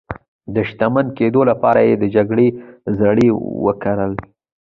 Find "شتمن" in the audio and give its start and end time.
0.69-1.07